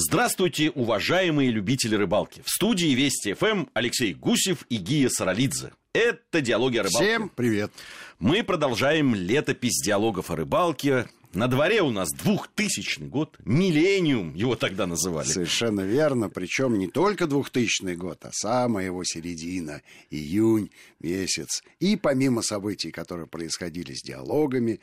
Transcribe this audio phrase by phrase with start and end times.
[0.00, 2.40] Здравствуйте, уважаемые любители рыбалки.
[2.44, 5.72] В студии Вести ФМ Алексей Гусев и Гия Саралидзе.
[5.92, 7.04] Это «Диалоги о рыбалке».
[7.04, 7.72] Всем привет.
[8.20, 11.08] Мы продолжаем летопись диалогов о рыбалке.
[11.34, 15.26] На дворе у нас 2000 год, миллениум его тогда называли.
[15.26, 20.70] Совершенно верно, причем не только 2000 год, а самая его середина, июнь
[21.00, 21.64] месяц.
[21.80, 24.78] И помимо событий, которые происходили с диалогами,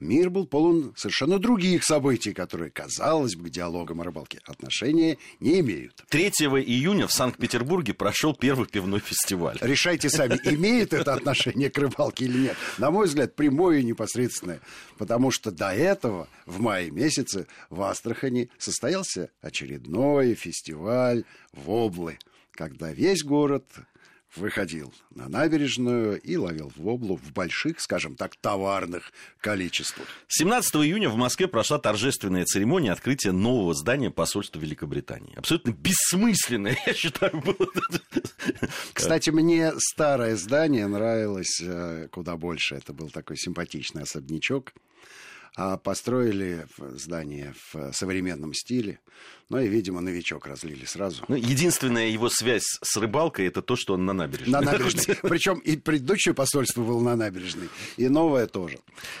[0.00, 5.60] мир был полон совершенно других событий, которые, казалось бы, к диалогам о рыбалке отношения не
[5.60, 6.04] имеют.
[6.08, 9.58] 3 июня в Санкт-Петербурге прошел первый пивной фестиваль.
[9.60, 12.56] Решайте сами, имеет это отношение к рыбалке или нет.
[12.78, 14.60] На мой взгляд, прямое и непосредственное.
[14.98, 22.18] Потому что до этого, в мае месяце, в Астрахани состоялся очередной фестиваль воблы,
[22.52, 23.64] когда весь город
[24.36, 30.06] выходил на набережную и ловил воблу в больших, скажем так, товарных количествах.
[30.28, 35.34] 17 июня в Москве прошла торжественная церемония открытия нового здания посольства Великобритании.
[35.36, 37.68] Абсолютно бессмысленное, я считаю, было.
[38.92, 42.74] Кстати, мне старое здание нравилось э, куда больше.
[42.74, 44.72] Это был такой симпатичный особнячок
[45.56, 49.00] а построили здание в современном стиле.
[49.50, 51.24] Ну и, видимо, новичок разлили сразу.
[51.28, 54.52] Ну, единственная его связь с рыбалкой это то, что он на набережной.
[54.52, 55.16] На набережной.
[55.22, 58.78] Причем и предыдущее посольство было на набережной, и новое тоже.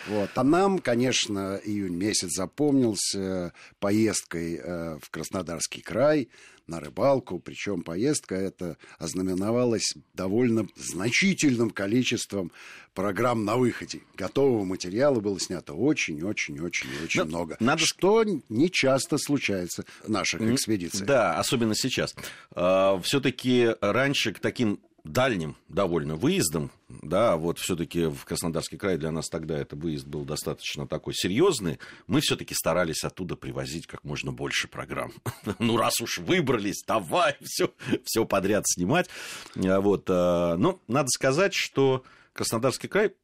[0.08, 0.30] Вот.
[0.34, 6.28] А нам, конечно, июнь месяц запомнился поездкой э, в Краснодарский край
[6.66, 12.52] на рыбалку, причем поездка эта ознаменовалась довольно значительным количеством
[12.94, 14.00] программ на выходе.
[14.16, 17.56] Готового материала было снято очень-очень-очень-очень ну, много.
[17.60, 17.84] Надо...
[17.84, 21.06] Что не часто случается в наших экспедициях.
[21.06, 22.14] Да, особенно сейчас.
[22.52, 29.10] А, Все-таки раньше к таким дальним довольно выездом, да, вот все-таки в Краснодарский край для
[29.10, 34.32] нас тогда это выезд был достаточно такой серьезный, мы все-таки старались оттуда привозить как можно
[34.32, 35.12] больше программ.
[35.58, 37.70] ну, раз уж выбрались, давай все,
[38.04, 39.08] все подряд снимать.
[39.56, 42.02] А вот, а, но надо сказать, что
[42.32, 43.14] Краснодарский край,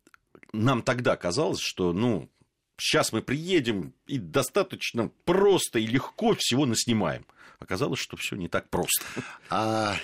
[0.53, 2.29] нам тогда казалось, что, ну,
[2.81, 7.25] сейчас мы приедем и достаточно просто и легко всего наснимаем.
[7.59, 9.05] Оказалось, что все не так просто.
[9.51, 9.97] А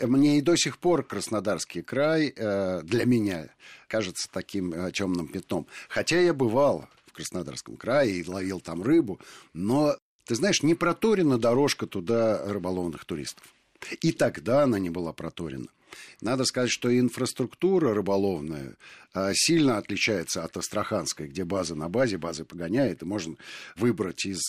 [0.00, 3.48] мне и до сих пор Краснодарский край э, для меня
[3.86, 5.66] кажется таким э, темным пятном.
[5.88, 9.20] Хотя я бывал в Краснодарском крае и ловил там рыбу,
[9.52, 13.46] но, ты знаешь, не проторена дорожка туда рыболовных туристов.
[14.00, 15.68] И тогда она не была проторена.
[16.20, 18.76] Надо сказать, что инфраструктура рыболовная
[19.12, 23.36] а, сильно отличается от Астраханской, где база на базе, базы погоняет, и можно
[23.76, 24.40] выбрать из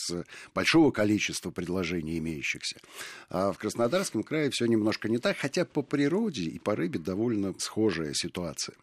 [0.54, 2.78] большого количества предложений имеющихся.
[3.30, 7.54] А в Краснодарском крае все немножко не так, хотя по природе и по рыбе довольно
[7.58, 8.76] схожая ситуация.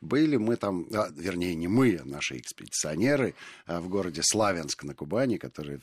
[0.00, 3.34] Были мы там, а, вернее, не мы, а наши экспедиционеры
[3.66, 5.80] а, в городе Славянск на Кубани, который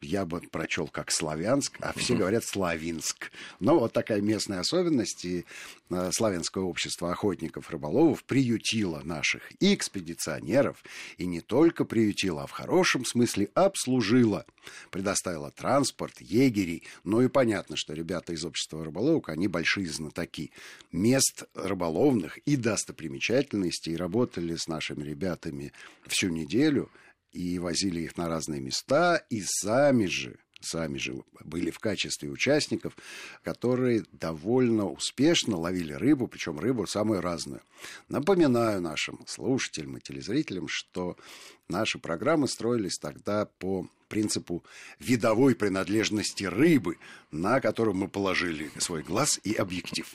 [0.00, 3.30] я бы прочел как Славянск, а все говорят Славинск.
[3.58, 5.44] Но вот такая местная особенность, и
[5.90, 10.82] а, Славянское общество охотников-рыболовов приютило наших и экспедиционеров,
[11.18, 14.46] и не только приютило, а в хорошем смысле обслужило.
[14.90, 20.50] Предоставило транспорт, егерей, ну и понятно, что ребята из общества рыболовок, они большие знатоки
[20.92, 22.56] мест рыболовных и
[23.10, 25.72] достопримечательностей, работали с нашими ребятами
[26.06, 26.90] всю неделю,
[27.32, 32.94] и возили их на разные места, и сами же сами же были в качестве участников,
[33.42, 37.62] которые довольно успешно ловили рыбу, причем рыбу самую разную.
[38.08, 41.16] Напоминаю нашим слушателям и телезрителям, что
[41.68, 44.62] наши программы строились тогда по принципу
[44.98, 46.98] видовой принадлежности рыбы,
[47.30, 50.06] на которую мы положили свой глаз и объектив.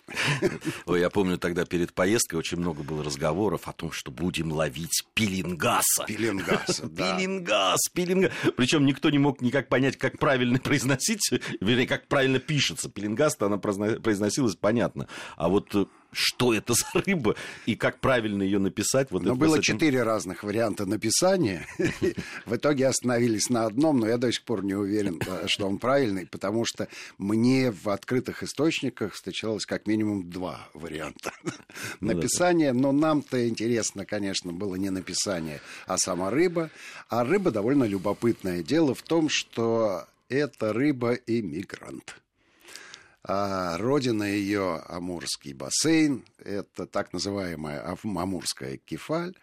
[0.86, 5.08] Ой, я помню тогда перед поездкой очень много было разговоров о том, что будем ловить
[5.14, 6.04] пеленгаса.
[6.06, 7.18] Пеленгаса, да.
[7.18, 8.32] Пеленгас, пеленгас.
[8.58, 11.32] Причем никто не мог никак понять, как правильно произносить,
[11.62, 12.90] вернее, как правильно пишется.
[12.90, 15.08] Пеленгас-то она произносилась понятно.
[15.38, 15.74] А вот
[16.16, 19.12] что это за рыба и как правильно ее написать.
[19.12, 20.08] Вот но было четыре этим...
[20.08, 21.68] разных варианта написания.
[22.46, 26.26] В итоге остановились на одном, но я до сих пор не уверен, что он правильный,
[26.26, 31.32] потому что мне в открытых источниках встречалось как минимум два варианта
[32.00, 32.74] ну написания.
[32.74, 36.72] Но нам-то интересно, конечно, было не написание, а сама рыба.
[37.10, 38.64] А рыба довольно любопытное.
[38.64, 42.16] Дело в том, что это рыба-иммигрант.
[43.28, 49.34] А родина ее Амурский бассейн, это так называемая Амурская кефаль,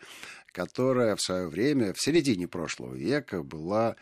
[0.53, 3.97] которая в свое время, в середине прошлого века, была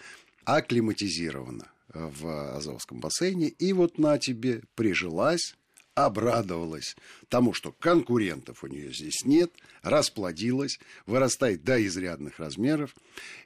[0.44, 3.48] акклиматизирована в Азовском бассейне.
[3.48, 5.56] И вот на тебе прижилась,
[5.94, 6.96] обрадовалась
[7.28, 9.52] тому, что конкурентов у нее здесь нет,
[9.82, 12.94] расплодилась, вырастает до изрядных размеров.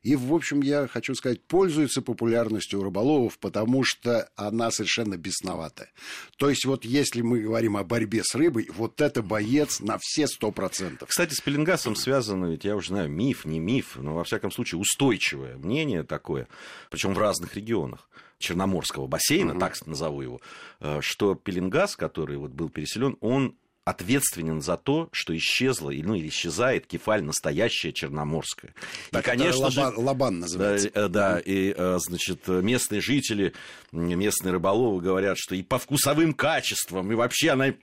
[0.02, 5.90] И, в общем, я хочу сказать, пользуется популярностью у рыболовов, потому что она совершенно бесноватая.
[6.36, 10.26] То есть, вот если мы говорим о борьбе с рыбой, вот это боец на все
[10.26, 11.08] сто процентов.
[11.08, 14.80] Кстати, с пеленгасом связано, ведь я уже знаю, миф, не миф, но, во всяком случае,
[14.80, 16.48] устойчивое мнение такое,
[16.90, 18.08] причем в разных регионах.
[18.44, 19.60] Черноморского бассейна, угу.
[19.60, 20.40] так назову его,
[20.80, 26.28] э, что пеленгас, который вот был переселен, он ответственен за то, что исчезла, ну или
[26.28, 28.74] исчезает кефаль настоящая черноморская.
[29.10, 30.90] Так, и, конечно же, лабан называется.
[30.94, 33.52] Да, да, и, э, значит, местные жители,
[33.92, 37.74] местные рыболовы говорят, что и по вкусовым качествам, и вообще она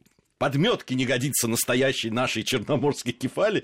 [0.41, 3.63] подметки не годится настоящей нашей черноморской кефали.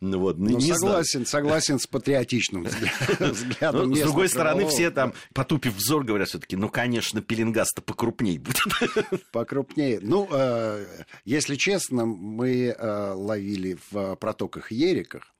[0.00, 1.26] Ну, вот, ну, не согласен, знаю.
[1.26, 2.62] согласен с патриотичным
[3.18, 3.90] взглядом.
[3.90, 8.62] Но, с другой стороны, все там, потупив взор, говорят все-таки, ну, конечно, пеленгаз-то покрупней будет.
[9.32, 9.98] Покрупнее.
[10.00, 10.86] Ну, э,
[11.24, 15.34] если честно, мы э, ловили в протоках и ериках,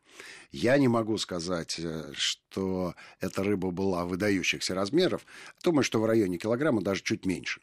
[0.50, 5.24] я не могу сказать, э, что эта рыба была выдающихся размеров.
[5.62, 7.60] Думаю, что в районе килограмма даже чуть меньше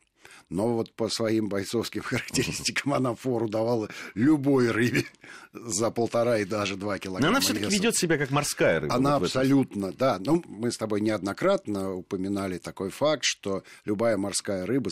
[0.50, 5.06] но вот по своим бойцовским характеристикам она фору давала любой рыбе
[5.54, 7.32] за полтора и даже два килограмма.
[7.32, 8.94] Но она все-таки ведет себя как морская рыба.
[8.94, 10.18] Она вот абсолютно, да.
[10.20, 14.90] Ну, мы с тобой неоднократно упоминали такой факт, что любая морская рыба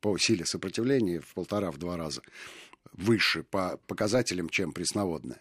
[0.00, 2.22] по силе сопротивления в полтора-в два раза
[2.92, 5.40] выше по показателям, чем пресноводная.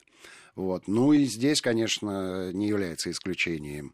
[0.55, 0.87] Вот.
[0.87, 3.94] Ну и здесь, конечно, не является исключением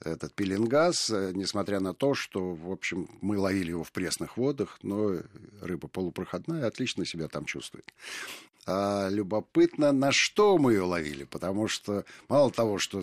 [0.00, 4.78] этот пеленгаз, э, несмотря на то, что, в общем, мы ловили его в пресных водах,
[4.82, 5.18] но
[5.60, 7.92] рыба полупроходная, отлично себя там чувствует.
[8.66, 13.02] А любопытно, на что мы ее ловили, потому что мало того, что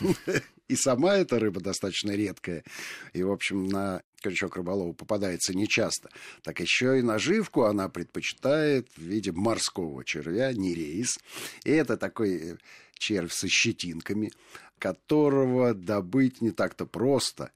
[0.68, 2.64] и сама эта рыба достаточно редкая,
[3.12, 6.10] и, в общем, на крючок рыболова попадается нечасто,
[6.42, 11.18] так еще и наживку она предпочитает в виде морского червя, не рейс.
[11.64, 12.58] И это такой
[12.98, 14.32] червь со щетинками
[14.78, 17.52] которого добыть не так-то просто.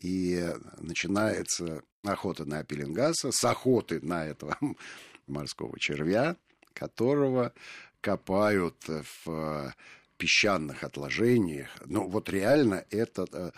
[0.00, 0.46] И
[0.78, 4.58] начинается охота на пеленгаса с охоты на этого
[5.26, 6.36] морского червя,
[6.72, 7.52] которого
[8.00, 9.74] копают в
[10.16, 11.68] песчаных отложениях.
[11.84, 13.50] Ну, вот реально это, э,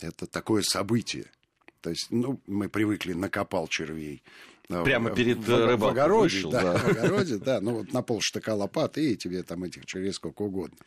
[0.00, 1.26] это такое событие.
[1.80, 4.22] То есть, ну, мы привыкли, накопал червей.
[4.84, 6.78] Прямо в, перед в, в, в огороде, вышел, да, да.
[6.78, 10.42] в огороде, да, ну вот на пол штыка лопаты, и тебе там этих червей сколько
[10.42, 10.78] угодно.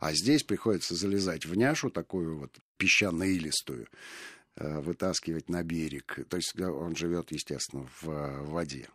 [0.00, 3.86] А здесь приходится залезать в няшу такую вот песчано-илистую,
[4.56, 6.18] э, вытаскивать на берег.
[6.28, 8.88] То есть он живет, естественно, в воде.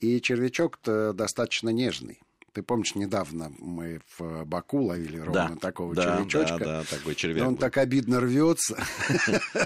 [0.00, 2.20] И червячок-то достаточно нежный.
[2.52, 6.58] Ты помнишь, недавно мы в Баку ловили ровно да, такого да, червячочка.
[6.58, 7.46] Да, да, такой червяк.
[7.46, 7.60] Он был.
[7.60, 8.82] так обидно рвется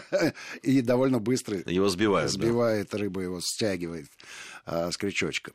[0.62, 2.30] и довольно быстро его сбивает.
[2.30, 4.06] Сбивает рыба, его стягивает
[4.64, 5.50] а, с крючочка.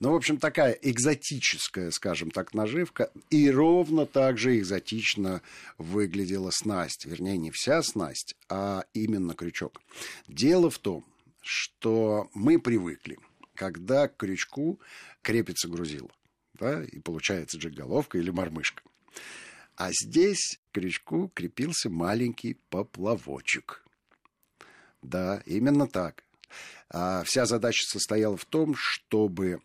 [0.00, 3.12] Ну, в общем, такая экзотическая, скажем так, наживка.
[3.30, 5.40] И ровно так же экзотично
[5.78, 7.06] выглядела снасть.
[7.06, 9.80] Вернее, не вся снасть, а именно крючок.
[10.26, 11.04] Дело в том,
[11.42, 13.18] что мы привыкли,
[13.54, 14.80] когда к крючку
[15.22, 16.10] крепится грузило
[16.62, 18.82] да, и получается джиг-головка или мормышка.
[19.74, 23.84] А здесь к крючку крепился маленький поплавочек.
[25.02, 26.22] Да, именно так.
[26.88, 29.60] А вся задача состояла в том, чтобы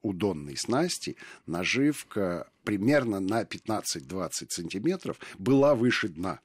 [0.00, 6.40] у донной снасти наживка примерно на 15-20 сантиметров была выше дна.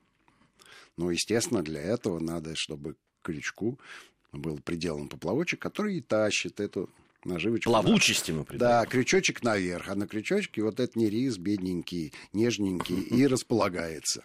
[0.97, 3.79] Но, естественно, для этого надо, чтобы к крючку
[4.33, 6.89] был приделан поплавочек, который и тащит эту
[7.25, 7.69] наживочку.
[7.69, 8.71] Плавучести мы придаем.
[8.71, 14.23] Да, крючочек наверх, а на крючочке вот этот нерис бедненький, нежненький и располагается.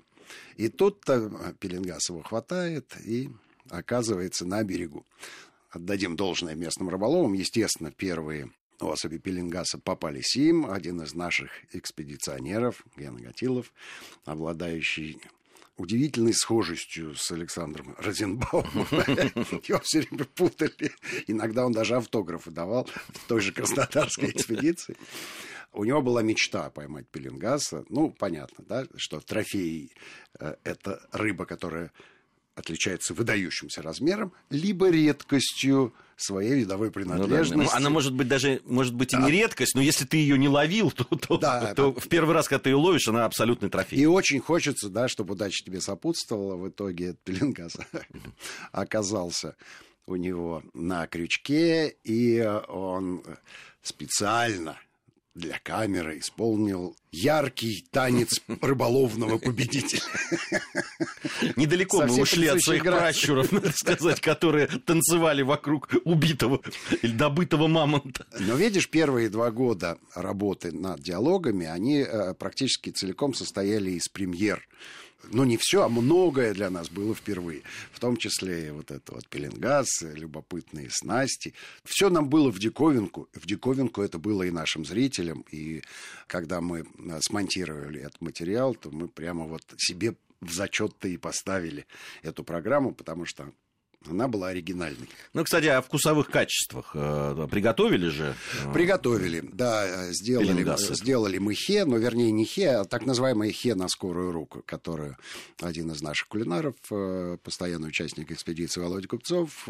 [0.56, 3.30] И тут-то Пеленгасова хватает и
[3.68, 5.04] оказывается на берегу.
[5.70, 7.32] Отдадим должное местным рыболовам.
[7.32, 10.70] Естественно, первые особи Пеленгаса попались им.
[10.70, 13.72] Один из наших экспедиционеров, Ген Гатилов,
[14.24, 15.20] обладающий
[15.80, 18.86] удивительной схожестью с Александром Розенбаумом.
[19.64, 20.92] Его все время путали.
[21.26, 24.96] Иногда он даже автографы давал в той же Краснодарской экспедиции.
[25.72, 27.84] У него была мечта поймать пеленгаса.
[27.88, 29.92] Ну, понятно, да, что трофей
[30.38, 31.92] э,– это рыба, которая
[32.54, 37.54] отличается выдающимся размером, либо редкостью своей видовой принадлежности.
[37.54, 37.76] Ну, да.
[37.76, 40.90] Она может быть даже, может быть, и не редкость, но если ты ее не ловил,
[40.96, 43.98] то, то, да, то в первый раз, когда ты ее ловишь, она абсолютный трофей.
[43.98, 46.56] И очень хочется, да, чтобы удача тебе сопутствовала.
[46.56, 47.76] В итоге пеленгас
[48.72, 49.56] оказался
[50.06, 53.22] у него на крючке, и он
[53.82, 54.76] специально
[55.40, 60.02] для камеры исполнил яркий танец рыболовного победителя.
[61.56, 66.60] Недалеко мы ушли от своих пращуров, надо сказать, которые танцевали вокруг убитого
[67.02, 68.26] или добытого мамонта.
[68.38, 74.66] Но видишь, первые два года работы над диалогами, они э, практически целиком состояли из премьер
[75.30, 77.62] ну, не все, а многое для нас было впервые.
[77.92, 81.54] В том числе и вот это вот пеленгаз, любопытные снасти.
[81.84, 83.28] Все нам было в диковинку.
[83.34, 85.44] В диковинку это было и нашим зрителям.
[85.50, 85.82] И
[86.26, 91.86] когда мы э, смонтировали этот материал, то мы прямо вот себе в зачет-то и поставили
[92.22, 93.52] эту программу, потому что
[94.08, 95.08] она была оригинальной.
[95.34, 98.34] Ну, кстати, о вкусовых качествах э, приготовили же?
[98.64, 103.74] Э, приготовили, да, сделали, сделали мы хе, но вернее не хе, а так называемое хе
[103.74, 105.16] на скорую руку, которую
[105.60, 109.68] один из наших кулинаров, э, постоянный участник экспедиции Володя Купцов,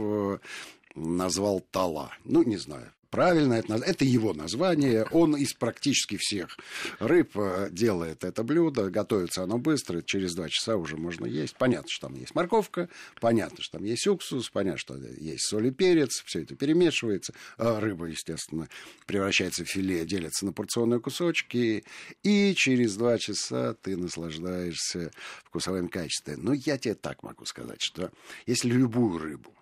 [0.94, 2.12] назвал тала.
[2.24, 5.04] Ну, не знаю, правильно это, это его название.
[5.10, 6.56] Он из практически всех
[6.98, 8.90] рыб э, делает это блюдо.
[8.90, 11.56] Готовится оно быстро, через два часа уже можно есть.
[11.56, 12.88] Понятно, что там есть морковка,
[13.20, 16.22] понятно, что там есть уксус, понятно, что есть соль и перец.
[16.24, 17.34] Все это перемешивается.
[17.58, 18.68] А рыба, естественно,
[19.06, 21.84] превращается в филе, делится на порционные кусочки.
[22.22, 25.10] И через два часа ты наслаждаешься
[25.44, 26.36] вкусовым качеством.
[26.44, 28.10] Но я тебе так могу сказать, что
[28.46, 29.54] если любую рыбу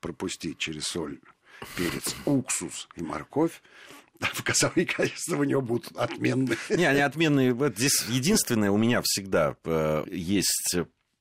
[0.00, 1.18] пропустить через соль
[1.76, 3.62] перец, уксус и морковь,
[4.20, 6.58] вкусовые качества у него будут отменные.
[6.70, 7.56] Не, они отменные.
[7.76, 10.76] Здесь единственное у меня всегда э, есть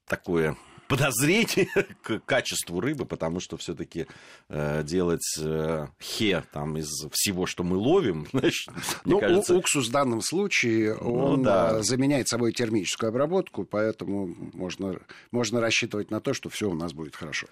[0.07, 1.67] такое подозрение
[2.01, 4.07] к качеству рыбы, потому что все-таки
[4.49, 8.69] э, делать э, хе там из всего, что мы ловим, значит,
[9.05, 9.55] ну, кажется...
[9.55, 11.79] уксус в данном случае ну он ну, да.
[11.79, 14.99] Э, заменяет собой термическую обработку, поэтому можно
[15.31, 17.47] можно рассчитывать на то, что все у нас будет хорошо.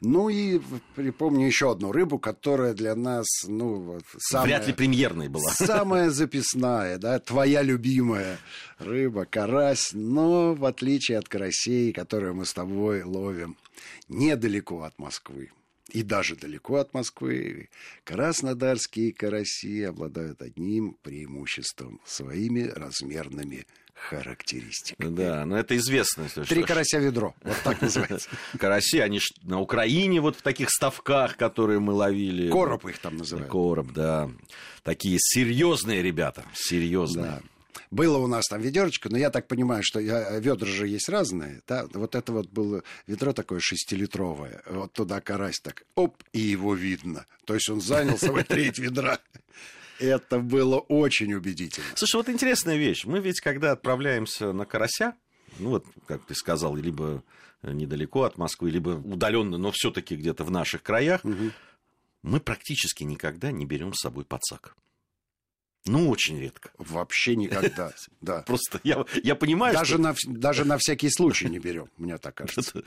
[0.00, 0.60] Ну и
[0.94, 6.98] припомню еще одну рыбу, которая для нас, ну самая, вряд ли премьерной была, самая записная,
[6.98, 8.38] да, твоя любимая
[8.78, 13.56] рыба, карась, но в отличие от карасей, которые мы с тобой ловим
[14.08, 15.50] недалеко от Москвы,
[15.92, 17.68] и даже далеко от Москвы,
[18.04, 25.14] краснодарские караси обладают одним преимуществом– своими размерными характеристиками.
[25.14, 26.26] Да, но это известно.
[26.48, 28.30] Три карася ведро, вот так называется.
[28.58, 32.50] Караси, они на Украине вот в таких ставках, которые мы ловили.
[32.50, 33.50] Короб их там называют.
[33.50, 34.30] Короб, да.
[34.82, 37.24] Такие серьезные ребята, серьезные.
[37.24, 37.42] Да.
[37.90, 41.60] Было у нас там ведерочко, но я так понимаю, что я, ведра же есть разные.
[41.66, 41.86] Да?
[41.92, 44.62] Вот это вот было ведро такое шестилитровое.
[44.66, 47.26] Вот туда карась так, оп, и его видно.
[47.46, 49.18] То есть он занял собой треть ведра.
[49.98, 51.86] Это было очень убедительно.
[51.94, 53.04] Слушай, вот интересная вещь.
[53.04, 55.14] Мы ведь, когда отправляемся на карася,
[55.58, 57.22] ну вот, как ты сказал, либо
[57.62, 61.50] недалеко от Москвы, либо удаленно, но все-таки где-то в наших краях, угу.
[62.22, 64.74] мы практически никогда не берем с собой подсак.
[65.86, 66.70] Ну, очень редко.
[66.78, 68.42] Вообще никогда, да.
[68.42, 70.02] Просто я, я понимаю, даже что...
[70.02, 72.82] На, даже на всякий случай не берем, мне так кажется.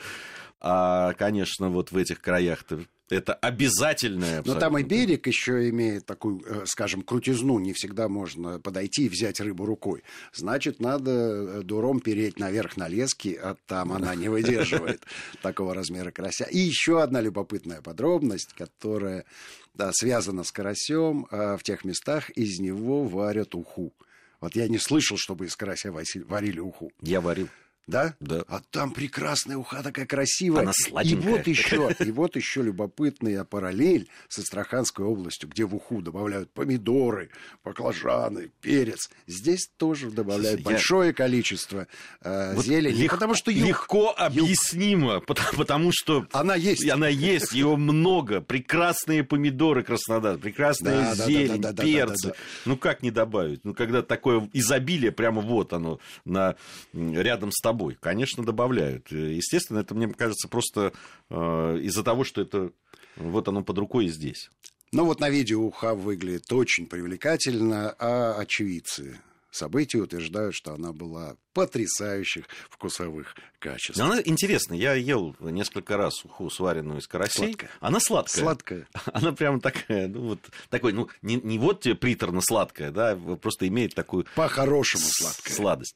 [0.59, 2.63] А, конечно, вот в этих краях
[3.09, 4.41] это обязательное.
[4.45, 7.59] Но там и берег еще имеет такую, э, скажем, крутизну.
[7.59, 10.03] Не всегда можно подойти и взять рыбу рукой.
[10.33, 15.03] Значит, надо э, дуром переть наверх на лески, а там она не выдерживает
[15.41, 16.45] такого размера карася.
[16.45, 19.25] И еще одна любопытная подробность, которая
[19.73, 21.27] да, связана с карасем.
[21.31, 23.93] А в тех местах из него варят уху.
[24.41, 26.91] Вот я не слышал, чтобы из карася варили уху.
[27.01, 27.49] Я варил.
[27.85, 28.15] Да?
[28.21, 28.43] Да.
[28.47, 30.61] А там прекрасная уха, такая красивая.
[30.61, 31.29] Она сладенькая.
[31.29, 36.49] И вот еще, и вот еще любопытная параллель с Астраханской областью, где в уху добавляют
[36.51, 37.29] помидоры,
[37.63, 39.09] баклажаны, перец.
[39.27, 40.65] Здесь тоже добавляют Я...
[40.65, 41.87] большое количество
[42.21, 42.95] э, вот зелени.
[42.95, 43.11] Лег...
[43.11, 43.67] Потому что юг...
[43.67, 45.25] Легко объяснимо, юг...
[45.25, 46.25] потому, потому что...
[46.31, 46.89] Она есть.
[46.89, 48.39] Она есть, его много.
[48.39, 52.33] Прекрасные помидоры Краснодар, прекрасная да, зелень, да, да, перцы.
[52.63, 53.65] Ну как не добавить?
[53.65, 56.55] Ну когда такое изобилие, прямо вот оно, на...
[56.93, 57.97] рядом с тобой собой.
[57.99, 59.11] Конечно, добавляют.
[59.11, 60.93] Естественно, это, мне кажется, просто
[61.29, 62.71] э, из-за того, что это
[63.15, 64.49] вот оно под рукой и здесь.
[64.91, 71.35] Ну вот на видео уха выглядит очень привлекательно, а очевидцы событий утверждают, что она была
[71.53, 73.97] потрясающих вкусовых качеств.
[73.97, 74.77] Но она интересная.
[74.77, 77.47] Я ел несколько раз уху, сваренную из карасей.
[77.47, 77.69] Сладкая.
[77.79, 78.43] Она сладкая.
[78.43, 78.87] Сладкая.
[79.13, 80.39] Она прям такая, ну вот
[80.69, 84.25] такой, ну не, не вот тебе приторно-сладкая, да, просто имеет такую...
[84.35, 85.55] По-хорошему сладкая.
[85.55, 85.95] Сладость.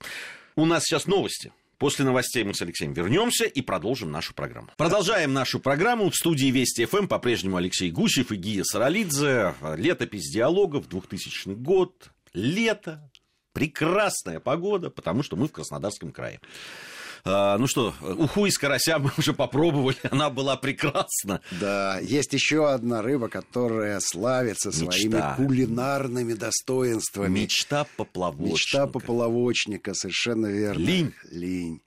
[0.55, 1.51] У нас сейчас новости.
[1.77, 4.69] После новостей мы с Алексеем вернемся и продолжим нашу программу.
[4.77, 6.09] Продолжаем нашу программу.
[6.09, 9.53] В студии Вести ФМ по-прежнему Алексей Гусев и Гия Саралидзе.
[9.75, 12.09] Летопись диалогов, 2000 год.
[12.33, 13.11] Лето.
[13.53, 16.39] Прекрасная погода, потому что мы в Краснодарском крае.
[17.25, 21.41] А, ну что, уху из карася мы уже попробовали, она была прекрасна.
[21.59, 24.91] Да, есть еще одна рыба, которая славится Мечта.
[24.91, 27.39] своими кулинарными достоинствами.
[27.41, 28.53] Мечта поплавочника.
[28.53, 30.79] Мечта поплавочника, совершенно верно.
[30.79, 31.13] Линь.
[31.31, 31.81] Линь.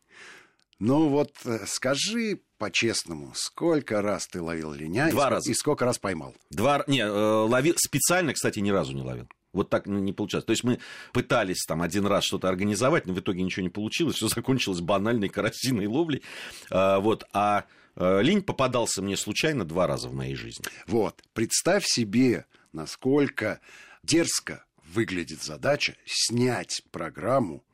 [0.79, 5.51] Ну вот э, скажи по-честному, сколько раз ты ловил линя Два и, раза.
[5.51, 6.35] и сколько раз поймал?
[6.51, 9.29] Два, не, э, ловил специально, кстати, ни разу не ловил.
[9.53, 10.45] Вот так не получалось.
[10.45, 10.79] То есть мы
[11.13, 14.17] пытались там один раз что-то организовать, но в итоге ничего не получилось.
[14.17, 16.23] Все закончилось банальной карасиной ловлей.
[16.71, 17.25] А, вот.
[17.33, 17.65] А
[17.97, 20.65] э, линь попадался мне случайно два раза в моей жизни.
[20.87, 21.23] Вот.
[21.33, 23.61] Представь себе, насколько
[24.03, 27.65] дерзко выглядит задача снять программу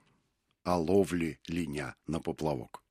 [0.64, 2.82] о ловле линя на поплавок.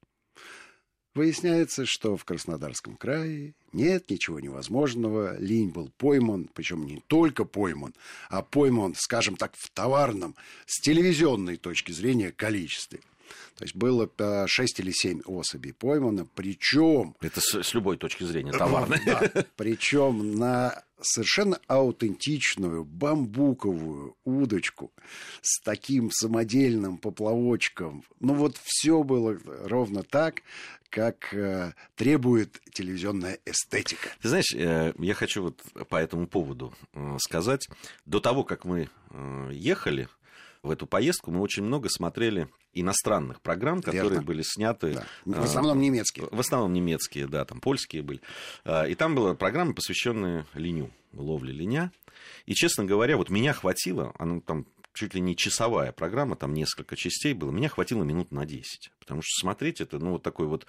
[1.13, 5.37] Выясняется, что в Краснодарском крае нет ничего невозможного.
[5.37, 7.93] Линь был пойман, причем не только пойман,
[8.29, 13.01] а пойман, скажем так, в товарном, с телевизионной точки зрения количестве.
[13.57, 14.09] То есть было
[14.47, 17.15] 6 или 7 особей поймано, причем...
[17.21, 18.99] Это с, с любой точки зрения товарной.
[19.05, 24.91] Да, причем на совершенно аутентичную бамбуковую удочку
[25.41, 28.03] с таким самодельным поплавочком.
[28.19, 30.41] Ну вот все было ровно так,
[30.89, 34.09] как э, требует телевизионная эстетика.
[34.21, 37.67] Ты знаешь, э, я хочу вот по этому поводу э, сказать.
[38.05, 40.07] До того, как мы э, ехали
[40.65, 44.25] в эту поездку, мы очень много смотрели иностранных программ, которые Верно.
[44.25, 44.99] были сняты.
[45.25, 45.41] Да.
[45.41, 46.27] В основном немецкие.
[46.29, 48.21] В основном немецкие, да, там польские были.
[48.65, 51.91] И там была программа, посвященная линю, ловле линя.
[52.45, 56.95] И, честно говоря, вот меня хватило, она там чуть ли не часовая программа, там несколько
[56.95, 58.91] частей было, меня хватило минут на 10.
[58.99, 60.65] Потому что смотреть это, ну, вот такое вот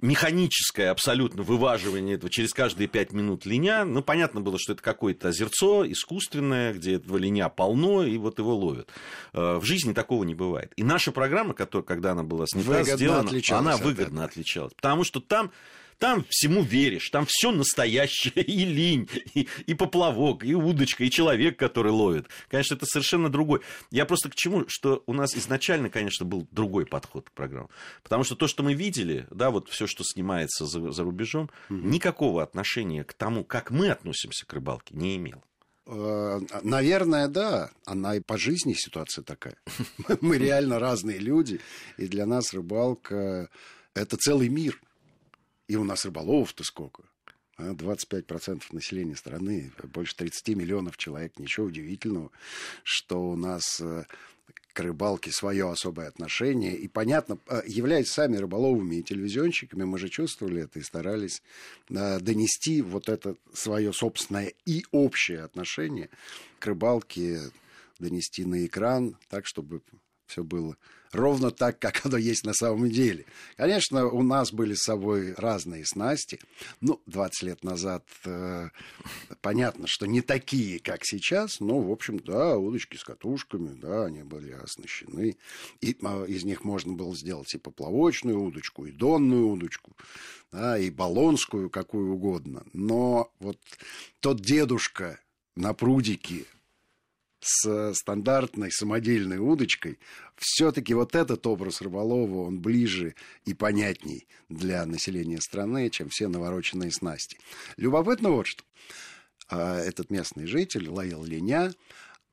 [0.00, 3.84] механическое абсолютно вываживание этого через каждые 5 минут линя.
[3.84, 8.56] Ну, понятно было, что это какое-то озерцо искусственное, где этого линя полно, и вот его
[8.56, 8.90] ловят.
[9.32, 10.72] Э, в жизни такого не бывает.
[10.76, 14.74] И наша программа, которая, когда она была снята, выгодно сделана, она выгодно отличалась.
[14.74, 15.52] Потому что там
[15.98, 21.58] там всему веришь, там все настоящее, и линь, и, и поплавок, и удочка, и человек,
[21.58, 22.26] который ловит.
[22.48, 23.60] Конечно, это совершенно другой.
[23.90, 27.68] Я просто к чему, что у нас изначально, конечно, был другой подход к программе.
[28.02, 31.78] Потому что то, что мы видели, да, вот все, что снимается за, за рубежом, угу.
[31.78, 35.42] никакого отношения к тому, как мы относимся к рыбалке, не имело.
[35.86, 37.70] Э, наверное, да.
[37.84, 39.56] Она и по жизни ситуация такая.
[40.20, 41.60] Мы реально разные люди,
[41.96, 43.48] и для нас рыбалка–
[43.94, 44.80] это целый мир.
[45.68, 47.04] И у нас рыболовов-то сколько?
[47.58, 51.38] 25% а, населения страны, больше 30 миллионов человек.
[51.38, 52.30] Ничего удивительного,
[52.84, 54.04] что у нас э,
[54.74, 56.76] к рыбалке свое особое отношение.
[56.76, 61.42] И, понятно, э, являясь сами рыболовыми и телевизионщиками, мы же чувствовали это и старались
[61.88, 66.10] э, донести вот это свое собственное и общее отношение
[66.58, 67.40] к рыбалке,
[67.98, 69.80] донести на экран так, чтобы
[70.26, 70.76] все было
[71.16, 73.24] ровно так, как оно есть на самом деле.
[73.56, 76.38] Конечно, у нас были с собой разные снасти.
[76.80, 78.68] Ну, 20 лет назад э,
[79.40, 84.22] понятно, что не такие, как сейчас, но, в общем, да, удочки с катушками, да, они
[84.22, 85.36] были оснащены.
[85.80, 89.96] И э, из них можно было сделать и поплавочную удочку, и донную удочку,
[90.52, 92.64] да, и баллонскую, какую угодно.
[92.72, 93.58] Но вот
[94.20, 95.18] тот дедушка
[95.54, 96.44] на прудике
[97.40, 99.98] с стандартной самодельной удочкой,
[100.36, 106.90] все-таки вот этот образ рыболова, он ближе и понятней для населения страны, чем все навороченные
[106.90, 107.38] снасти.
[107.76, 108.64] Любопытно вот что.
[109.48, 111.72] А, этот местный житель ловил линя,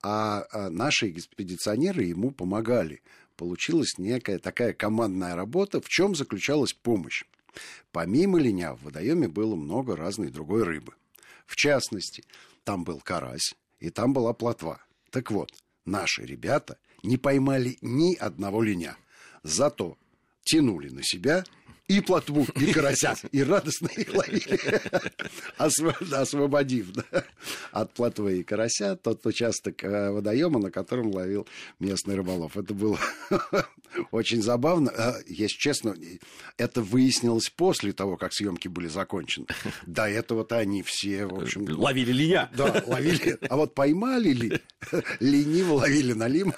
[0.01, 3.01] а, а наши экспедиционеры ему помогали.
[3.35, 7.23] Получилась некая такая командная работа, в чем заключалась помощь.
[7.91, 10.93] Помимо линя в водоеме было много разной другой рыбы.
[11.45, 12.23] В частности,
[12.63, 14.81] там был карась, и там была плотва.
[15.13, 15.51] Так вот,
[15.85, 18.97] наши ребята не поймали ни одного линя.
[19.43, 19.95] Зато
[20.43, 21.43] тянули на себя
[21.87, 24.59] и плотву, и карася, и радостно их ловили,
[25.57, 26.87] освободив
[27.71, 31.47] от плотвы и карася тот участок э, водоема, на котором ловил
[31.79, 32.57] местный рыболов.
[32.57, 32.97] Это было
[34.11, 34.91] очень забавно.
[34.95, 35.95] Э, если честно,
[36.57, 39.47] это выяснилось после того, как съемки были закончены.
[39.85, 41.65] До этого-то они все, в общем...
[41.69, 42.49] Ловили линя.
[42.55, 43.37] Да, ловили.
[43.49, 44.61] А вот поймали ли?
[45.19, 46.53] Лениво ловили налим,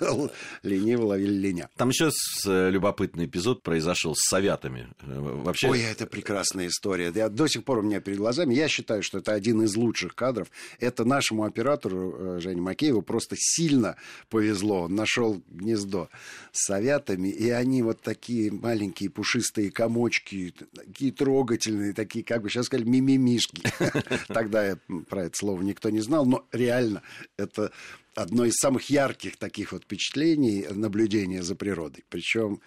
[0.64, 1.70] лениво ловили линя.
[1.78, 2.10] Там еще
[2.46, 4.90] э, любопытный эпизод произошел с советами
[5.26, 5.70] вообще...
[5.70, 7.12] Ой, это прекрасная история.
[7.14, 8.54] Я, до сих пор у меня перед глазами.
[8.54, 10.50] Я считаю, что это один из лучших кадров.
[10.80, 13.96] Это нашему оператору э, Жене Макееву просто сильно
[14.30, 14.84] повезло.
[14.84, 16.10] Он нашел гнездо
[16.52, 22.68] с совятами, и они вот такие маленькие пушистые комочки, такие трогательные, такие, как бы сейчас
[22.68, 23.64] сказали, мимимишки.
[24.28, 24.78] Тогда я
[25.10, 27.02] про это слово никто не знал, но реально
[27.38, 27.72] это
[28.16, 32.04] одно из самых ярких таких вот впечатлений наблюдения за природой.
[32.10, 32.62] Причем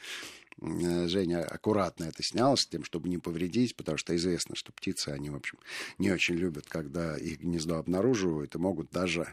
[0.61, 5.31] Женя аккуратно это снял с тем, чтобы не повредить, потому что известно, что птицы, они,
[5.31, 5.59] в общем,
[5.99, 9.33] не очень любят, когда их гнездо обнаруживают и могут даже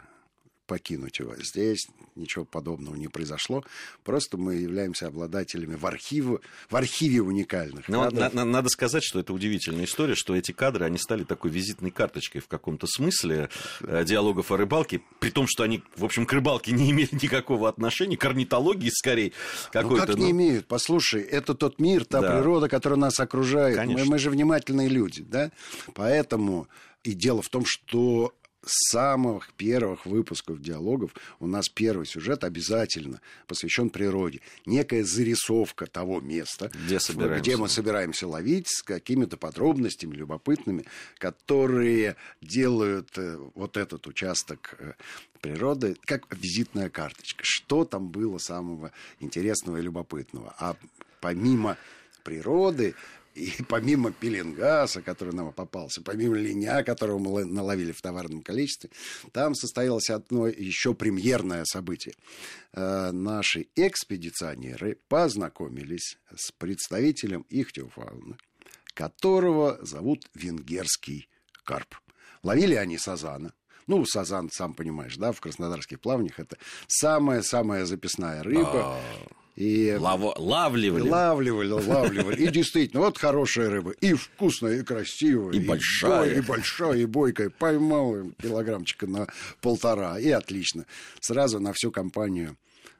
[0.65, 1.35] покинуть его.
[1.37, 3.63] Здесь ничего подобного не произошло.
[4.03, 8.33] Просто мы являемся обладателями в, архиве, в архиве уникальных Но кадров.
[8.33, 11.91] на- на- надо сказать, что это удивительная история, что эти кадры, они стали такой визитной
[11.91, 13.49] карточкой в каком-то смысле
[13.81, 17.69] э, диалогов о рыбалке, при том, что они, в общем, к рыбалке не имели никакого
[17.69, 19.31] отношения, к орнитологии скорее
[19.73, 20.07] Ну какой-то.
[20.07, 20.67] как ну, не имеют?
[20.67, 22.31] Послушай, это тот мир, та Да.
[22.37, 23.77] природа, которая нас окружает.
[23.77, 24.05] Мы, Конечно.
[24.11, 25.51] мы же внимательные люди, да?
[25.93, 26.67] Поэтому
[27.03, 28.33] и дело в том, что
[28.65, 34.41] с самых первых выпусков диалогов у нас первый сюжет обязательно посвящен природе.
[34.65, 37.41] Некая зарисовка того места, Где собираемся.
[37.41, 40.85] где мы собираемся ловить, с какими-то подробностями любопытными,
[41.17, 44.93] которые делают э, вот этот участок э,
[45.41, 47.43] природы как визитная карточка.
[47.43, 50.55] Что там было самого интересного и любопытного?
[50.57, 50.75] А
[51.21, 51.77] помимо
[52.23, 52.95] природы
[53.35, 58.89] и помимо пеленгаса, который нам попался, помимо линя, которого мы наловили в товарном количестве,
[59.31, 62.15] там состоялось одно еще премьерное событие.
[62.73, 68.37] Э, Наши экспедиционеры познакомились с представителем ихтиофауны,
[68.93, 71.27] которого зовут венгерский
[71.63, 71.95] карп.
[72.41, 73.53] Ловили они сазана.
[73.87, 78.99] Ну, сазан, сам понимаешь, да, в краснодарских плавнях это самая-самая записная рыба.
[79.55, 81.07] И лаво- лавливали.
[81.09, 82.43] Лавливали, лавливали.
[82.43, 83.91] И действительно, вот хорошая рыба.
[83.91, 85.53] И вкусная, и красивая.
[85.53, 86.19] И большая.
[86.25, 87.49] бой- И большая, и бойкая.
[87.49, 89.27] Поймал килограммчика на
[89.61, 90.19] полтора.
[90.19, 90.85] И отлично.
[91.21, 92.57] Сразу на всю компанию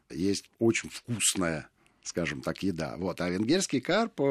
[0.10, 1.68] есть очень вкусная,
[2.04, 2.96] скажем так, еда.
[2.98, 3.20] Вот.
[3.20, 4.22] А венгерский карп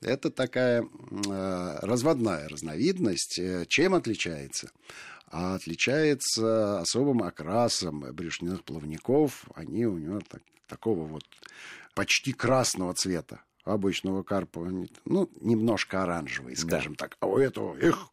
[0.00, 3.38] это такая э, разводная разновидность.
[3.38, 4.70] Э, Чем отличается?
[5.28, 9.44] А отличается особым окрасом брюшных плавников.
[9.54, 11.24] Они у него так- такого вот
[11.94, 13.40] почти красного цвета.
[13.64, 14.60] Обычного карпа,
[15.06, 17.16] ну, немножко оранжевые, скажем так.
[17.20, 18.10] А у этого, эх,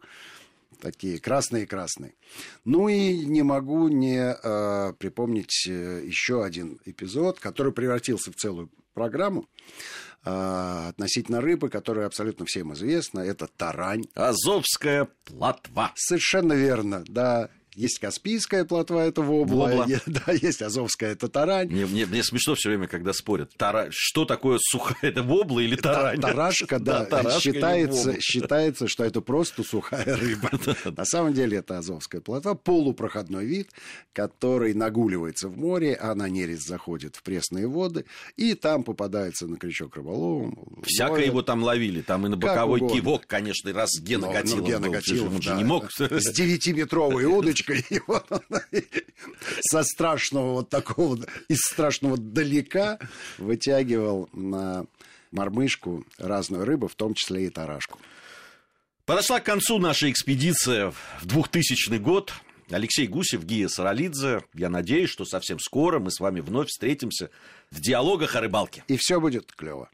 [0.80, 2.14] такие красные-красные.
[2.66, 8.70] Ну и не могу не э, припомнить э, еще один эпизод, который превратился в целую
[8.94, 9.48] программу
[10.26, 13.20] э, относительно рыбы, которая абсолютно всем известна.
[13.20, 14.06] Это тарань.
[14.16, 15.92] Азовская плотва.
[15.96, 17.50] Совершенно верно, да.
[17.76, 19.88] Есть Каспийская плотва, это вобла, Вобла.
[20.06, 21.70] да, есть Азовская, это тарань.
[21.70, 23.52] Мне, мне- мне смешно все время, когда спорят.
[23.56, 24.98] Тара- Что такое сухая?
[25.02, 26.20] Это вобла или Та- тарань?
[26.20, 30.50] Тарашка, да, тарашка или считается, считается, что это просто сухая рыба.
[30.98, 33.70] На самом деле это азовская плотва, полупроходной вид,
[34.12, 38.04] который нагуливается в море, а на нерест заходит в пресные воды,
[38.36, 40.82] и там попадается на крючок рыболовом.
[40.84, 41.28] Всяко ловит.
[41.28, 42.02] его там ловили.
[42.02, 45.36] Там и на боковой кивок, конечно, раз Гена Гатилов был.
[45.36, 45.56] Он же да.
[45.56, 45.90] не мог...
[45.98, 47.61] С девятиметровой удочкой.
[47.90, 48.42] и вот он
[49.62, 53.00] со страшного вот такого, из страшного далека
[53.38, 54.86] вытягивал на
[55.32, 58.00] мормышку разную рыбу, в том числе и тарашку.
[59.06, 62.34] Подошла к концу наша экспедиция в 2000 год.
[62.70, 64.44] Алексей Гусев, Гия Саралидзе.
[64.54, 67.30] Я надеюсь, что совсем скоро мы с вами вновь встретимся
[67.70, 68.84] в диалогах о рыбалке.
[68.88, 69.90] И все будет клево.